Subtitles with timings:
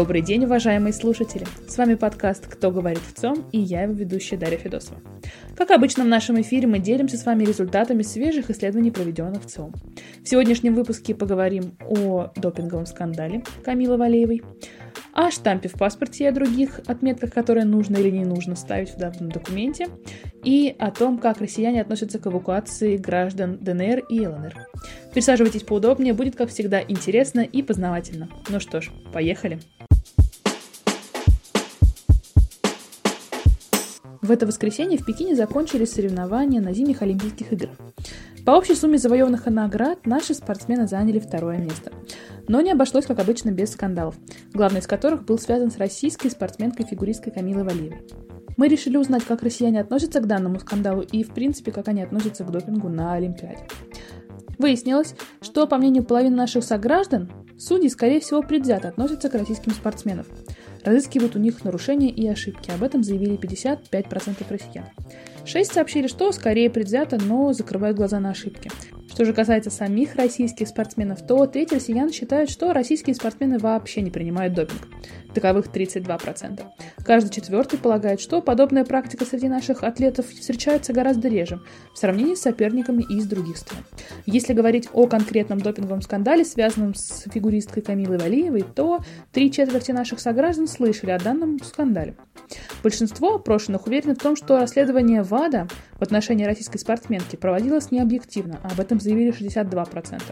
[0.00, 1.44] Добрый день, уважаемые слушатели!
[1.68, 4.98] С вами подкаст «Кто говорит в ЦОМ» и я его ведущая Дарья Федосова.
[5.54, 9.74] Как обычно в нашем эфире мы делимся с вами результатами свежих исследований, проведенных в ЦОМ.
[10.24, 14.42] В сегодняшнем выпуске поговорим о допинговом скандале Камилы Валеевой,
[15.12, 18.96] о штампе в паспорте и о других отметках, которые нужно или не нужно ставить в
[18.96, 19.88] данном документе,
[20.42, 24.66] и о том, как россияне относятся к эвакуации граждан ДНР и ЛНР.
[25.12, 28.30] Присаживайтесь поудобнее, будет, как всегда, интересно и познавательно.
[28.48, 29.60] Ну что ж, поехали!
[34.30, 37.72] В это воскресенье в Пекине закончились соревнования на зимних Олимпийских играх.
[38.46, 41.90] По общей сумме завоеванных наград наши спортсмены заняли второе место.
[42.46, 44.14] Но не обошлось, как обычно, без скандалов,
[44.52, 48.06] главный из которых был связан с российской спортсменкой-фигуристкой Камилой Валиевой.
[48.56, 52.44] Мы решили узнать, как россияне относятся к данному скандалу и, в принципе, как они относятся
[52.44, 53.66] к допингу на Олимпиаде.
[54.58, 60.26] Выяснилось, что, по мнению половины наших сограждан, судьи, скорее всего, предвзято относятся к российским спортсменам.
[60.84, 62.70] Разыскивают у них нарушения и ошибки.
[62.70, 64.86] Об этом заявили 55% россиян.
[65.44, 68.70] Шесть сообщили, что скорее предвзято, но закрывают глаза на ошибки.
[69.10, 74.10] Что же касается самих российских спортсменов, то треть россиян считают, что российские спортсмены вообще не
[74.10, 74.86] принимают допинг.
[75.34, 76.62] Таковых 32%.
[77.04, 81.60] Каждый четвертый полагает, что подобная практика среди наших атлетов встречается гораздо реже
[81.92, 83.84] в сравнении с соперниками из других стран.
[84.26, 89.00] Если говорить о конкретном допинговом скандале, связанном с фигуристкой Камилой Валиевой, то
[89.32, 92.14] три четверти наших сограждан слышали о данном скандале.
[92.82, 98.68] Большинство опрошенных уверены в том, что расследование ВАДА в отношении российской спортсменки проводилось необъективно, а
[98.68, 100.22] об этом заявили 62%.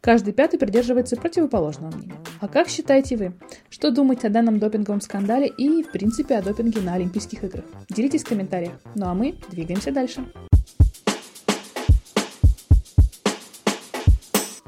[0.00, 2.16] Каждый пятый придерживается противоположного мнения.
[2.40, 3.32] А как считаете вы?
[3.70, 7.64] Что думаете о данном допинговом скандале и, в принципе, о допинге на Олимпийских играх?
[7.88, 8.74] Делитесь в комментариях.
[8.94, 10.24] Ну а мы двигаемся дальше.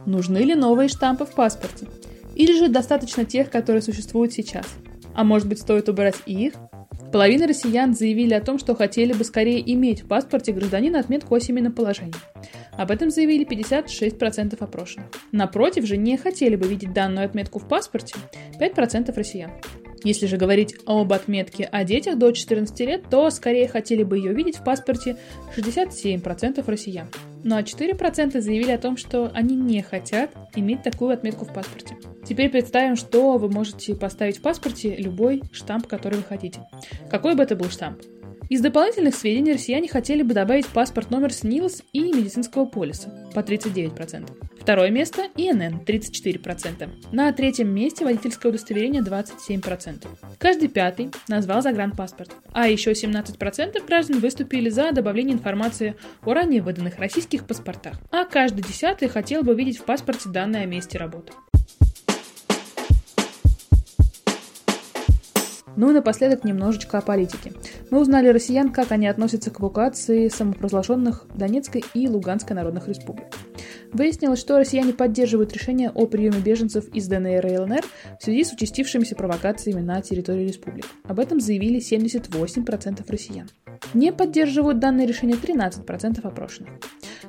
[0.07, 1.87] Нужны ли новые штампы в паспорте?
[2.35, 4.67] Или же достаточно тех, которые существуют сейчас?
[5.15, 6.55] А может быть, стоит убрать и их?
[7.13, 11.41] Половина россиян заявили о том, что хотели бы скорее иметь в паспорте гражданина отметку о
[11.41, 12.15] семейном положении.
[12.73, 15.07] Об этом заявили 56% опрошенных.
[15.33, 18.15] Напротив же, не хотели бы видеть данную отметку в паспорте
[18.61, 19.51] 5% россиян.
[20.05, 24.33] Если же говорить об отметке о детях до 14 лет, то скорее хотели бы ее
[24.33, 25.17] видеть в паспорте
[25.57, 27.09] 67% россиян.
[27.43, 31.97] Ну а 4% заявили о том, что они не хотят иметь такую отметку в паспорте.
[32.29, 36.61] Теперь представим, что вы можете поставить в паспорте любой штамп, который вы хотите.
[37.11, 38.03] Какой бы это был штамп?
[38.51, 44.31] Из дополнительных сведений россияне хотели бы добавить паспорт номер СНИЛС и медицинского полиса по 39%.
[44.61, 46.89] Второе место– ИНН– 34%.
[47.13, 50.07] На третьем месте водительское удостоверение– 27%.
[50.39, 52.31] Каждый пятый назвал загранпаспорт.
[52.53, 57.99] А еще 17% граждан выступили за добавление информации о ранее выданных российских паспортах.
[58.11, 61.33] А каждый десятый хотел бы видеть в паспорте данные о месте работы.
[65.79, 67.53] Ну и напоследок немножечко о политике.
[67.91, 73.27] Мы узнали россиян, как они относятся к эвакуации самопровозглашенных Донецкой и Луганской народных республик.
[73.93, 77.85] Выяснилось, что россияне поддерживают решение о приеме беженцев из ДНР и ЛНР
[78.19, 80.87] в связи с участившимися провокациями на территории республик.
[81.05, 83.49] Об этом заявили 78% россиян.
[83.95, 86.73] Не поддерживают данное решение 13% опрошенных.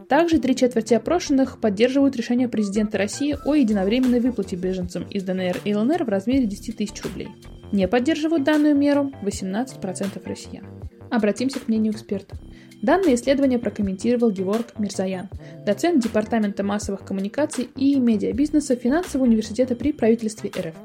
[0.07, 5.75] Также три четверти опрошенных поддерживают решение президента России о единовременной выплате беженцам из ДНР и
[5.75, 7.27] ЛНР в размере 10 тысяч рублей.
[7.71, 10.65] Не поддерживают данную меру 18% россиян.
[11.11, 12.39] Обратимся к мнению экспертов.
[12.81, 15.29] Данное исследование прокомментировал Геворг Мирзаян,
[15.65, 20.75] доцент Департамента массовых коммуникаций и медиабизнеса Финансового университета при правительстве РФ.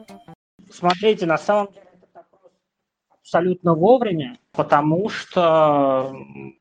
[0.70, 2.52] Смотрите, на самом деле этот вопрос
[3.20, 6.14] абсолютно вовремя, потому что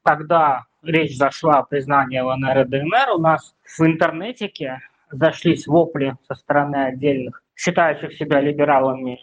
[0.04, 4.80] когда речь зашла о признании ЛНР и ДНР, у нас в интернете
[5.12, 9.20] зашлись вопли со стороны отдельных, считающих себя либералами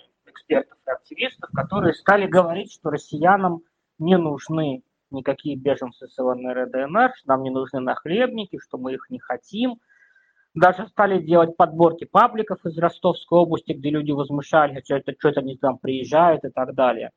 [0.51, 3.63] экспертов и активистов, которые стали говорить, что россиянам
[3.99, 8.95] не нужны никакие беженцы с ЛНР и ДНР, что нам не нужны нахлебники, что мы
[8.95, 9.81] их не хотим.
[10.55, 15.57] Даже стали делать подборки пабликов из Ростовской области, где люди возмущались, что это что-то они
[15.57, 17.11] там приезжают и так далее.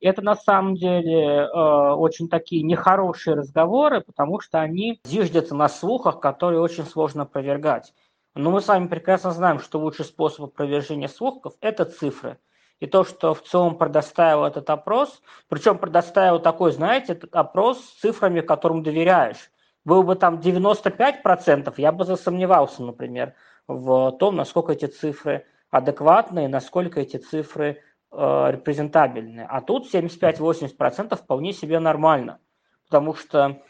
[0.00, 6.20] Это на самом деле э, очень такие нехорошие разговоры, потому что они зиждятся на слухах,
[6.20, 7.94] которые очень сложно опровергать.
[8.34, 12.38] Но мы с вами прекрасно знаем, что лучший способ опровержения слухов– это цифры–
[12.84, 18.42] и то, что в целом предоставил этот опрос, причем предоставил такой, знаете, опрос с цифрами,
[18.42, 19.50] которым доверяешь.
[19.86, 23.34] Был бы там 95%, я бы засомневался, например,
[23.66, 27.80] в том, насколько эти цифры адекватные, насколько эти цифры
[28.12, 29.46] э, репрезентабельны.
[29.48, 32.38] А тут 75-80% вполне себе нормально,
[32.84, 33.62] потому что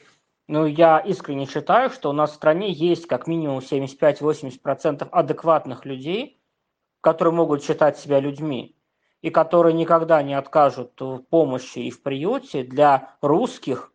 [0.49, 6.41] ну, я искренне считаю, что у нас в стране есть как минимум 75-80% адекватных людей,
[7.01, 8.77] которые могут считать себя людьми.
[9.25, 13.91] И которые никогда не откажут в помощи и в приюте для русских,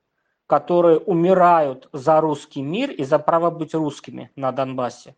[0.47, 5.15] которые умирают за русский мир и за право быть русскими на Донбассе.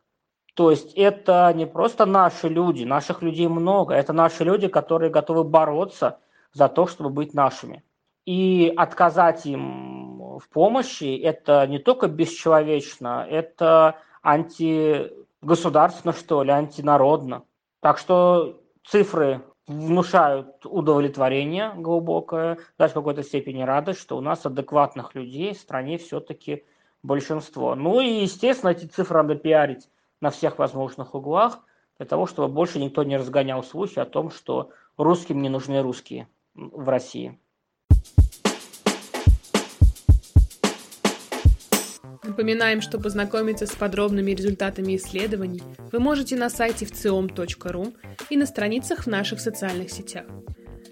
[0.53, 5.45] То есть это не просто наши люди, наших людей много, это наши люди, которые готовы
[5.45, 6.19] бороться
[6.51, 7.81] за то, чтобы быть нашими.
[8.25, 17.43] И отказать им в помощи– это не только бесчеловечно, это антигосударственно, что ли, антинародно.
[17.79, 25.15] Так что цифры внушают удовлетворение глубокое, даже в какой-то степени радость, что у нас адекватных
[25.15, 26.65] людей в стране все-таки
[27.03, 27.75] большинство.
[27.75, 31.59] Ну и, естественно, эти цифры надо пиарить на всех возможных углах,
[31.97, 36.27] для того, чтобы больше никто не разгонял слухи о том, что русским не нужны русские
[36.55, 37.39] в России.
[42.23, 45.61] Напоминаем, что познакомиться с подробными результатами исследований
[45.91, 47.93] вы можете на сайте вциом.ру
[48.29, 50.25] и на страницах в наших социальных сетях.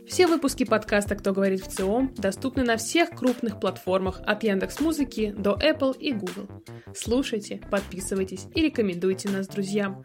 [0.07, 5.33] Все выпуски подкаста «Кто говорит в ЦИОМ» доступны на всех крупных платформах от Яндекс Музыки
[5.37, 6.49] до Apple и Google.
[6.95, 10.03] Слушайте, подписывайтесь и рекомендуйте нас друзьям.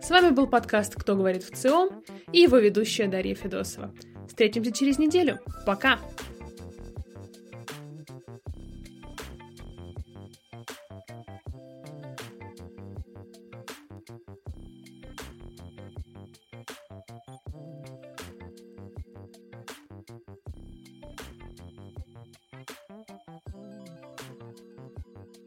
[0.00, 3.92] С вами был подкаст «Кто говорит в ЦИОМ» и его ведущая Дарья Федосова.
[4.28, 5.40] Встретимся через неделю.
[5.66, 5.98] Пока!